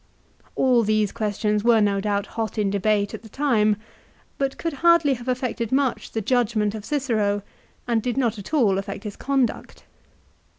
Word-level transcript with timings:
All 0.55 0.81
these 0.81 1.11
questions 1.11 1.63
were 1.63 1.79
no 1.79 1.99
doubt 2.01 2.25
hot 2.25 2.57
in 2.57 2.71
debate 2.71 3.13
at 3.13 3.21
the 3.21 3.29
time, 3.29 3.75
but 4.39 4.57
could 4.57 4.73
hardly 4.81 5.13
have 5.13 5.27
affected 5.27 5.71
much 5.71 6.13
the 6.13 6.21
judgment 6.21 6.73
of 6.73 6.83
Cicero 6.83 7.43
and 7.87 8.01
did 8.01 8.17
not 8.17 8.39
at 8.39 8.51
all 8.51 8.79
affect 8.79 9.03
his 9.03 9.15
conduct. 9.15 9.83